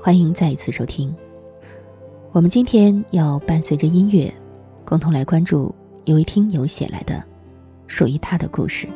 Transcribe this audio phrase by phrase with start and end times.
[0.00, 1.12] 欢迎再一次收听。
[2.30, 4.32] 我们今天要伴随着音乐，
[4.84, 5.74] 共同来关注
[6.04, 7.22] 一位听友写来的
[7.88, 8.86] 属于他的故事。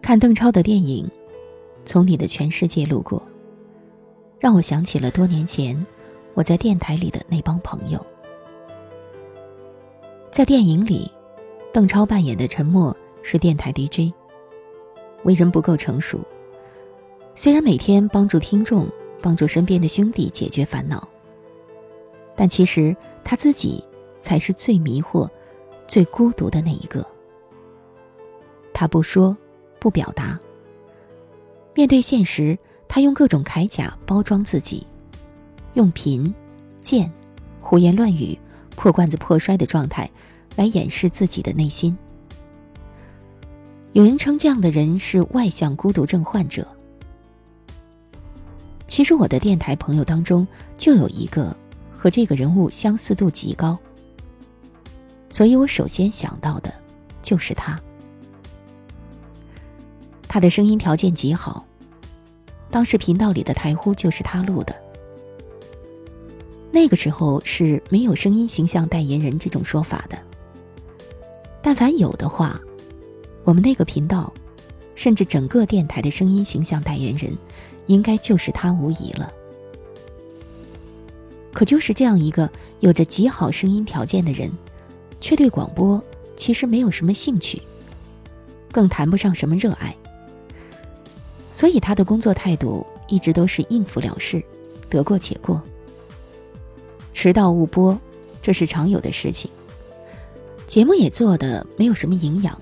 [0.00, 1.04] 看邓超的电影
[1.84, 3.18] 《从你的全世界路过》，
[4.38, 5.76] 让我想起了多年前
[6.34, 8.00] 我在电台里的那帮朋友。
[10.30, 11.10] 在电影里。
[11.74, 14.12] 邓超扮演的陈默是电台 DJ，
[15.22, 16.20] 为人不够成熟。
[17.34, 18.86] 虽然每天帮助听众、
[19.22, 21.08] 帮助身边的兄弟解决烦恼，
[22.36, 23.82] 但其实他自己
[24.20, 25.28] 才是最迷惑、
[25.86, 27.06] 最孤独的那一个。
[28.74, 29.36] 他不说，
[29.78, 30.38] 不表达。
[31.74, 34.86] 面对现实，他用各种铠甲包装自己，
[35.74, 36.34] 用贫、
[36.80, 37.10] 贱、
[37.60, 38.38] 胡言乱语、
[38.76, 40.10] 破罐子破摔的状态。
[40.54, 41.96] 来掩饰自己的内心。
[43.92, 46.66] 有人称这样的人是外向孤独症患者。
[48.86, 50.46] 其实我的电台朋友当中
[50.78, 51.54] 就有一个
[51.92, 53.78] 和这个人物相似度极高，
[55.28, 56.72] 所以我首先想到的
[57.22, 57.78] 就是他。
[60.26, 61.66] 他的声音条件极好，
[62.70, 64.74] 当时频道里的台呼就是他录的。
[66.70, 70.18] 那个时候是没有声音形象代言人这种说法的。
[71.60, 72.58] 但凡有的话，
[73.44, 74.32] 我们那个频道，
[74.94, 77.36] 甚至整个电台的声音形象代言人，
[77.86, 79.32] 应该就是他无疑了。
[81.52, 82.48] 可就是这样一个
[82.80, 84.50] 有着极好声音条件的人，
[85.20, 86.02] 却对广播
[86.36, 87.60] 其实没有什么兴趣，
[88.70, 89.94] 更谈不上什么热爱。
[91.52, 94.42] 所以他的工作态度一直都是应付了事，
[94.88, 95.60] 得过且过。
[97.12, 97.98] 迟到误播，
[98.40, 99.50] 这是常有的事情。
[100.66, 102.58] 节目也做的没有什么营养。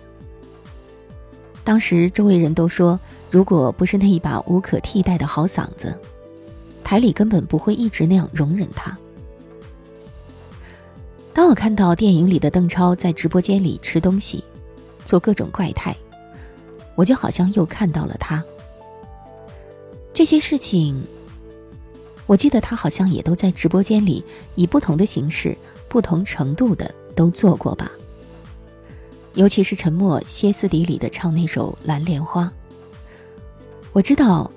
[1.62, 2.98] 当时周围人都说，
[3.31, 5.94] 如果不是那一把无可替代的好嗓子，
[6.82, 8.97] 台里根本不会一直那样容忍他。
[11.32, 14.43] 当我看到电影里的邓超在直播间里吃东西，
[15.04, 15.94] 做各种怪态，
[16.97, 18.42] 我就好像又看到了他。
[20.12, 21.00] 这些事情，
[22.27, 25.56] 我记得他好像也都在直播间里以不同的形式、
[25.88, 27.91] 不同程度的都做过吧。
[29.34, 32.44] 尤其是沉默歇斯底里的唱那首《蓝莲花》，
[33.92, 34.50] 我知道，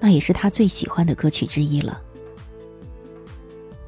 [0.00, 2.00] 那也是他最喜欢的歌曲之一了。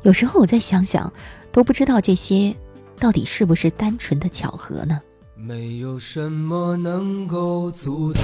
[0.03, 1.13] 有时候我再想想，
[1.51, 2.55] 都不知道这些
[3.01, 5.01] 到底是不是单纯的巧合呢？
[5.35, 8.23] 没有什么能够阻挡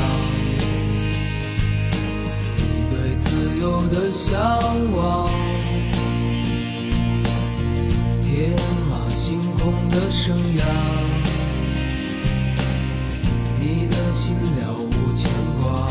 [2.56, 4.41] 你对自由的向
[4.96, 5.28] 往，
[8.22, 8.56] 天
[8.91, 11.13] 马行空的生涯。
[13.66, 15.30] 你的心了无牵
[15.62, 15.88] 挂，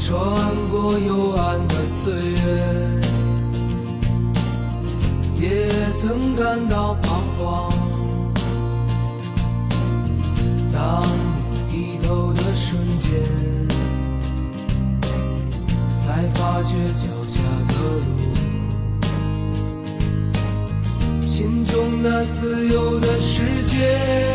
[0.00, 0.12] 穿
[0.68, 3.00] 过幽暗的岁月，
[5.38, 5.70] 也
[6.00, 7.72] 曾感到彷徨。
[10.72, 11.06] 当
[11.52, 13.12] 你低头的瞬间，
[16.00, 18.04] 才发觉脚下的路，
[21.24, 24.33] 心中那自由的世界。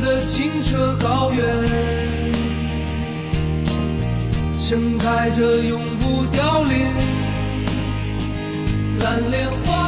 [0.00, 1.44] 的清澈高原，
[4.58, 6.86] 盛开着永不凋零
[9.00, 9.87] 蓝莲花。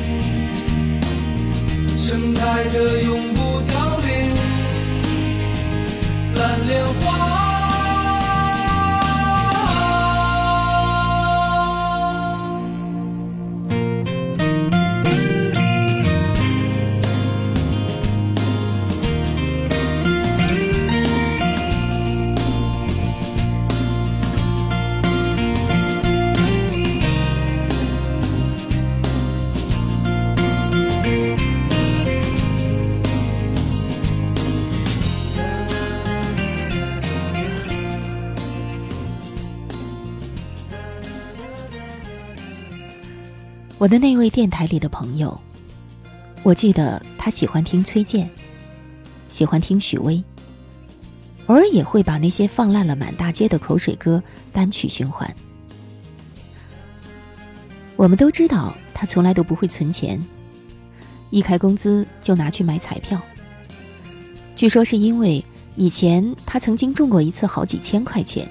[2.11, 4.35] 盛开着永不凋零
[6.35, 7.30] 蓝莲花。
[43.81, 45.35] 我的那位电台里的朋友，
[46.43, 48.29] 我记得他喜欢听崔健，
[49.27, 50.23] 喜欢听许巍，
[51.47, 54.21] 偶尔也会把那些放烂了满大街的口水歌
[54.53, 55.35] 单曲循环。
[57.95, 60.23] 我们都知道他从来都不会存钱，
[61.31, 63.19] 一开工资就拿去买彩票。
[64.55, 65.43] 据说是因为
[65.75, 68.47] 以前他曾经中过一次好几千块钱，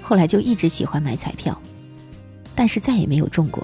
[0.00, 1.60] 后来就一直喜欢买彩票，
[2.54, 3.62] 但是再也没有中过。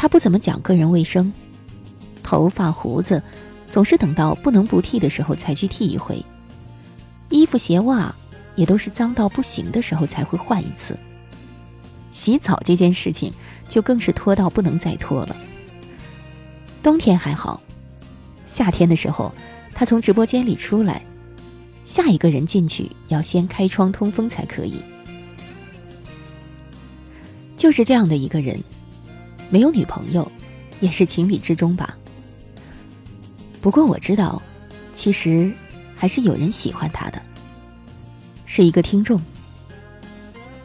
[0.00, 1.32] 他不怎么讲个人卫生，
[2.22, 3.20] 头发胡子
[3.68, 6.24] 总是等到不能不剃的时候才去剃一回，
[7.30, 8.14] 衣服鞋袜
[8.54, 10.96] 也都是脏到不行的时候才会换一次。
[12.12, 13.32] 洗澡这件事情
[13.68, 15.36] 就更是拖到不能再拖了。
[16.80, 17.60] 冬天还好，
[18.46, 19.34] 夏天的时候
[19.72, 21.02] 他从直播间里出来，
[21.84, 24.80] 下一个人进去要先开窗通风才可以。
[27.56, 28.56] 就是这样的一个人。
[29.50, 30.30] 没有女朋友，
[30.80, 31.96] 也是情理之中吧。
[33.60, 34.40] 不过我知道，
[34.94, 35.50] 其实
[35.96, 37.20] 还是有人喜欢他的，
[38.46, 39.20] 是一个听众。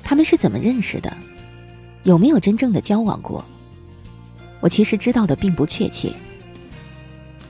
[0.03, 1.15] 他们是怎么认识的？
[2.03, 3.44] 有没有真正的交往过？
[4.59, 6.13] 我其实知道的并不确切。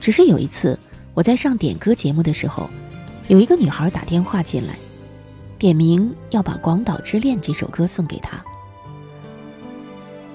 [0.00, 0.78] 只是有一次
[1.14, 2.70] 我在上点歌节目的时候，
[3.28, 4.76] 有一个女孩打电话进来，
[5.58, 8.42] 点名要把《广岛之恋》这首歌送给他。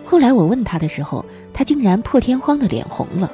[0.10, 1.24] 后来我问他的时候，
[1.54, 3.32] 他竟然破天荒的脸红了。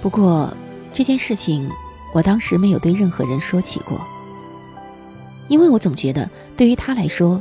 [0.00, 0.50] 不过
[0.94, 1.68] 这件事情，
[2.14, 4.00] 我当时没有对任何人说起过，
[5.48, 6.26] 因为我总觉得
[6.56, 7.38] 对于他来说，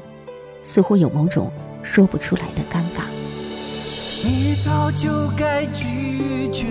[0.62, 1.50] 似乎有某种
[1.82, 3.06] 说不出来的尴尬。
[4.26, 6.68] 你早就该拒绝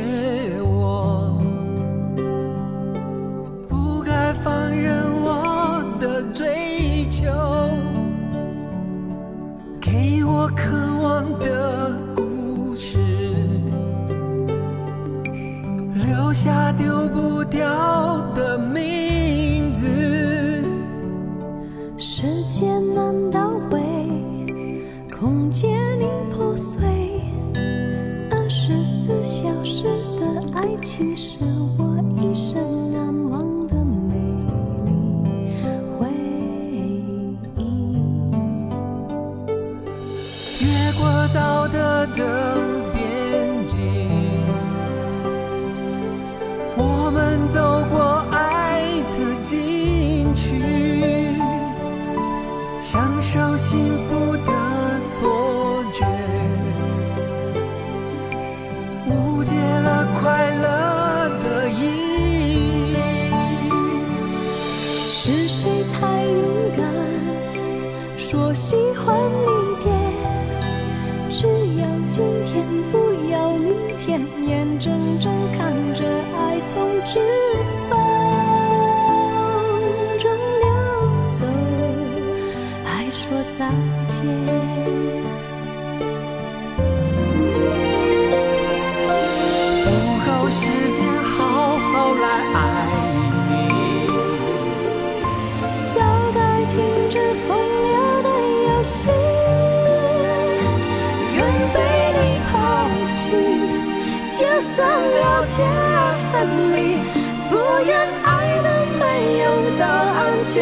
[104.38, 106.36] 就算了解而分
[106.72, 107.02] 离，
[107.50, 107.52] 不
[107.84, 107.90] 愿
[108.22, 108.28] 爱
[108.62, 108.66] 的
[109.00, 109.02] 没
[109.38, 109.44] 有
[109.80, 109.82] 答
[110.14, 110.54] 案结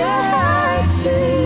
[1.03, 1.46] 局。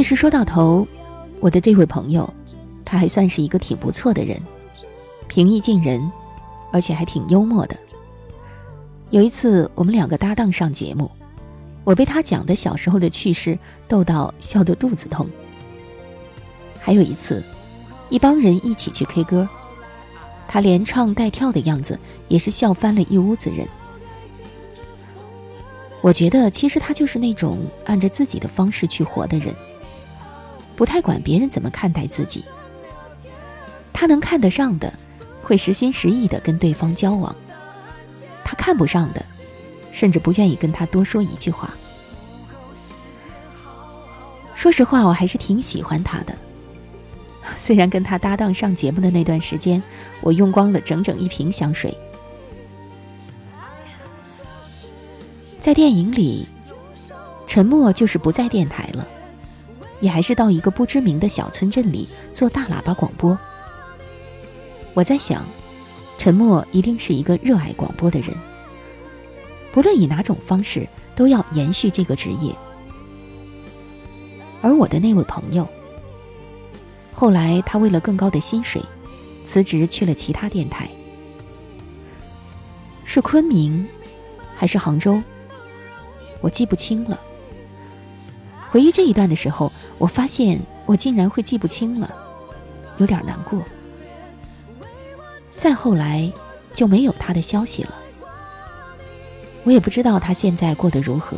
[0.00, 0.88] 其实说到头，
[1.40, 2.32] 我的这位朋友，
[2.86, 4.40] 他还算是一个挺不错的人，
[5.28, 6.10] 平易近人，
[6.72, 7.76] 而且还挺幽默的。
[9.10, 11.10] 有一次我们两个搭档上节目，
[11.84, 15.28] 我被他讲的小时候的趣事逗到笑得肚子痛。
[16.80, 17.42] 还有一次，
[18.08, 19.46] 一帮人一起去 K 歌，
[20.48, 23.68] 他连唱带跳的样子也是笑翻了一屋子人。
[26.00, 29.54] 我觉得其实他就是那种按着自己的方式去活的人。
[30.80, 32.42] 不太管别人怎么看待自己，
[33.92, 34.90] 他能看得上的，
[35.42, 37.34] 会实心实意的跟对方交往；
[38.42, 39.22] 他看不上的，
[39.92, 41.68] 甚至不愿意跟他多说一句话。
[44.54, 46.34] 说实话，我还是挺喜欢他的。
[47.58, 49.82] 虽然跟他搭档上节目的那段时间，
[50.22, 51.94] 我用光了整整一瓶香水。
[55.60, 56.48] 在电影里，
[57.46, 59.06] 沉默就是不在电台了。
[60.00, 63.38] 也还是到一个不知名的小村镇里做大喇叭广播。
[64.94, 65.44] 我在想，
[66.18, 68.34] 陈默一定是一个热爱广播的人，
[69.72, 72.54] 不论以哪种方式，都要延续这个职业。
[74.62, 75.66] 而我的那位朋友，
[77.14, 78.82] 后来他为了更高的薪水，
[79.46, 80.88] 辞职去了其他电台，
[83.04, 83.86] 是昆明，
[84.56, 85.22] 还是杭州？
[86.40, 87.18] 我记不清了。
[88.70, 92.14] 回忆这一段的时候，我发现我竟然会记不清了，
[92.98, 93.60] 有点难过。
[95.50, 96.32] 再后来
[96.72, 97.94] 就没有他的消息了，
[99.64, 101.36] 我也不知道他现在过得如何，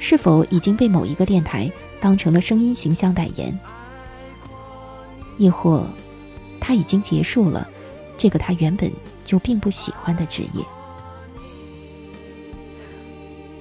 [0.00, 3.56] 是否已经被某一个电台当成了声音形象代言，
[5.38, 5.86] 亦或
[6.60, 7.68] 他已经结束了
[8.18, 8.90] 这个他原本
[9.24, 10.64] 就并不喜欢的职业。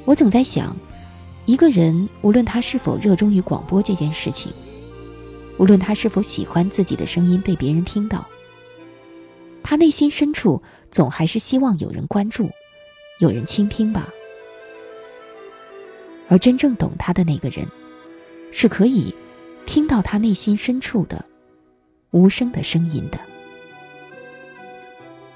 [0.06, 0.76] 我总在想。
[1.52, 4.54] 一个人无论他是否热衷于广播这件事情，
[5.58, 8.26] 无论他是否喜欢自己的声音被别人听到，
[9.62, 12.50] 他内心深处总还是希望有人关注，
[13.20, 14.08] 有人倾听吧。
[16.30, 17.68] 而真正懂他的那个人，
[18.54, 19.14] 是可以
[19.66, 21.26] 听到他内心深处的
[22.12, 23.20] 无声的声音的。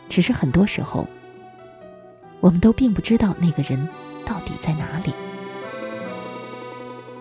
[0.08, 1.06] 只是很多时候，
[2.40, 3.78] 我们都并不知道那个人
[4.26, 5.12] 到底在哪里。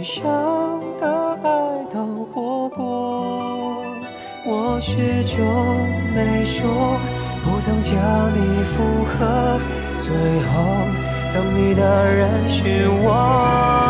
[0.00, 3.84] 把全生的爱都活过，
[4.46, 5.36] 我始终
[6.14, 6.98] 没说。
[7.44, 7.94] 不曾将
[8.32, 9.60] 你附和，
[9.98, 10.64] 最后
[11.34, 13.89] 等你的人是我。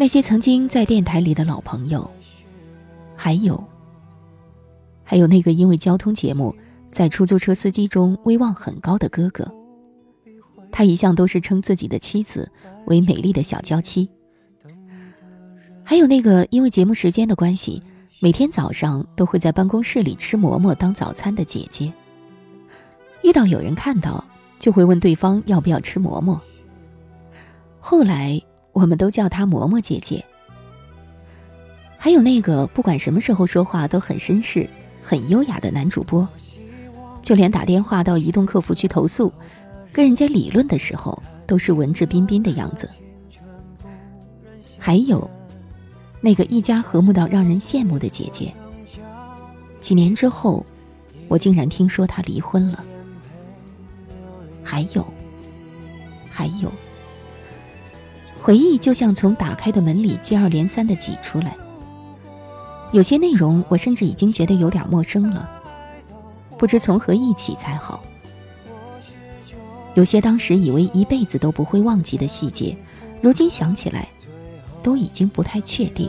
[0.00, 2.10] 那些曾经在电台里的老朋友，
[3.14, 3.62] 还有。
[5.04, 6.56] 还有那个因为交通节目
[6.90, 9.46] 在出租车司机中威望很高的哥哥，
[10.72, 12.50] 他一向都是称自己的妻子
[12.86, 14.08] 为美丽的小娇妻。
[15.84, 17.82] 还有那个因为节目时间的关系，
[18.20, 21.92] 每天早上都会在办公室里吃馍馍当早餐的姐姐。
[23.22, 24.24] 遇到有人看到，
[24.58, 26.40] 就会问对方要不要吃馍馍。
[27.78, 28.40] 后来
[28.80, 30.24] 我们都叫她嬷嬷姐姐。
[31.98, 34.68] 还有那个不管什么时候说话都很绅士。
[35.02, 36.28] 很优雅的男主播，
[37.20, 39.32] 就连打电话到移动客服去投诉，
[39.92, 42.88] 跟人家理论的时候，都是文质彬彬的样子。
[44.78, 45.28] 还有，
[46.20, 48.52] 那个一家和睦到让人羡慕的姐姐，
[49.80, 50.64] 几年之后，
[51.26, 52.84] 我竟然听说她离婚了。
[54.62, 55.04] 还有，
[56.30, 56.70] 还有，
[58.42, 61.56] 回忆就像从打开的门里接二连三的挤出来。
[62.92, 65.48] 有些内容，我甚至已经觉得有点陌生了，
[66.58, 68.02] 不知从何忆起才好。
[69.94, 72.76] 有些当时以为一辈子都不会忘记的细节，
[73.20, 74.08] 如今想起来，
[74.82, 76.08] 都已经不太确定。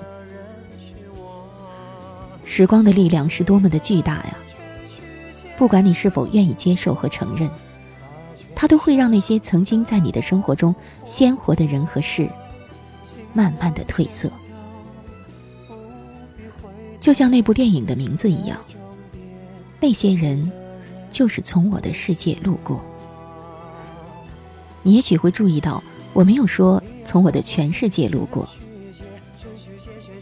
[2.45, 4.37] 时光的力量是多么的巨大呀！
[5.57, 7.49] 不管你是否愿意接受和承认，
[8.61, 12.29] 它都会让那些曾经在你的生活中鲜活的人和事，
[13.33, 14.29] 慢慢的褪色。
[16.99, 18.61] 就像那部电影的名字一样，
[19.79, 20.51] 那些人
[21.09, 22.79] 就是从我的世界路过。
[24.83, 28.47] 你也许会注意到，我没有说从我的全世界路过，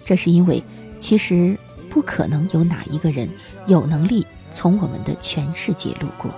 [0.05, 0.63] 这是因为
[1.01, 3.29] 其实不可能有哪一个人
[3.67, 6.31] 有能力从我们的全世界路过。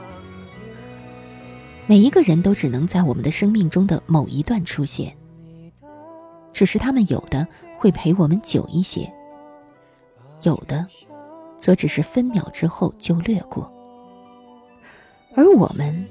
[1.88, 5.16] 每一个人都只能在我们的生命中的某一段出现，
[6.54, 7.46] 只是他们有的
[7.78, 9.12] 会陪我们久一些。
[10.44, 10.88] 有的，
[11.58, 13.72] 则只是分秒之后就掠过，
[15.36, 16.06] 而我们，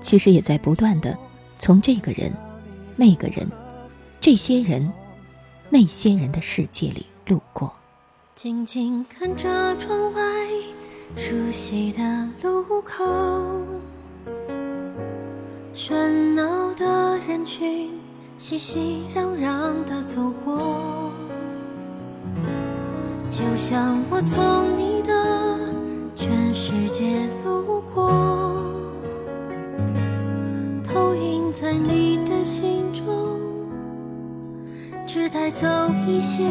[0.00, 1.16] 其实也在不断的
[1.58, 2.32] 从这个人、
[2.96, 3.46] 那个人、
[4.20, 4.90] 这些人、
[5.68, 7.72] 那些人的世界里路过。
[8.34, 10.22] 静静看着窗外
[11.16, 13.04] 熟悉的路口，
[15.78, 17.90] 喧闹的人群
[18.38, 21.12] 熙熙攘攘的走过。
[23.30, 25.74] 就像我从你的
[26.14, 28.08] 全世界路过，
[30.88, 33.04] 投影在你的心中，
[35.06, 35.68] 只带走
[36.06, 36.42] 一些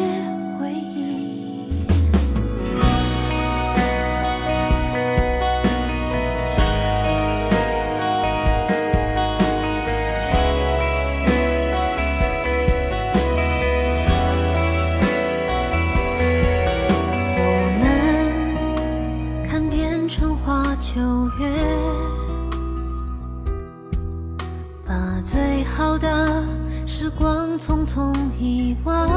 [27.58, 29.10] 匆匆遗忘。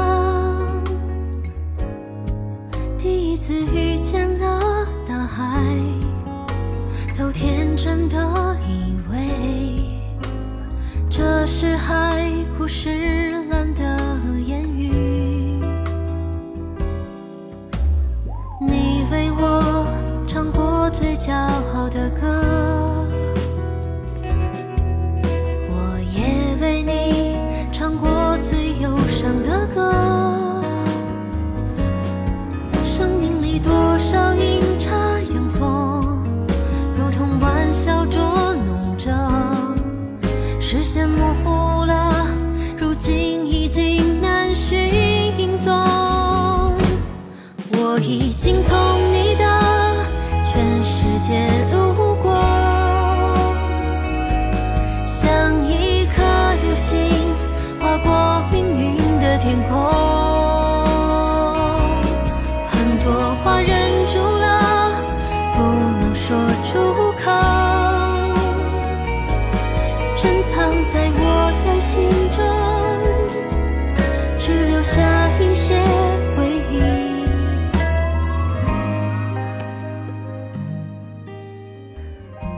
[2.97, 5.63] 第一次遇见了大海，
[7.17, 8.17] 都天真的
[8.67, 9.83] 以为
[11.09, 13.28] 这是海枯石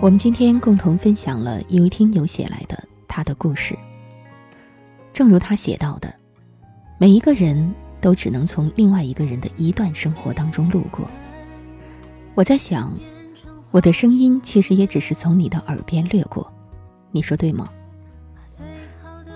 [0.02, 3.78] 我们今天共同分享了一位听友写来的他的故事。
[5.14, 6.12] 正如他写到的，
[6.98, 11.08] 每一个人都只能从另外一个人的一段生活当中路过。
[12.34, 12.92] 我在想，
[13.70, 16.52] 我的声音其实也只是从你的耳边掠过，
[17.12, 17.70] 你说对吗？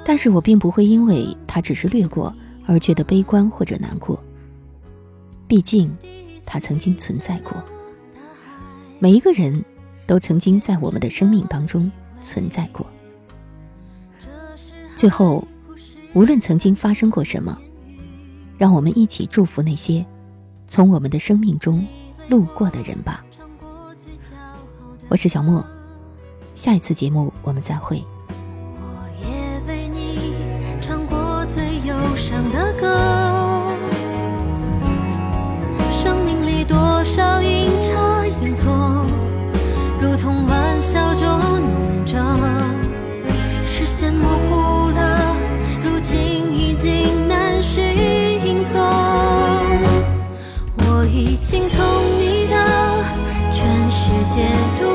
[0.03, 4.19] 但是我并不会因为他只是掠过而觉得悲观或者难过。
[5.47, 5.95] 毕竟，
[6.43, 7.51] 他曾经存在过。
[8.97, 9.63] 每一个人。
[10.07, 11.91] 都曾经在我们的生命当中
[12.21, 12.85] 存在过。
[14.95, 15.45] 最后，
[16.13, 17.57] 无论曾经发生过什么，
[18.57, 20.05] 让我们一起祝福那些
[20.67, 21.85] 从我们的生命中
[22.29, 23.23] 路过的人吧。
[25.09, 25.63] 我是小莫，
[26.55, 28.03] 下一次节目我们再会。
[54.35, 54.43] 陷
[54.81, 54.94] 入